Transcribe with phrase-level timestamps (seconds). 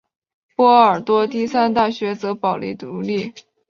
[0.55, 3.31] 波尔多第三大学则保持独立。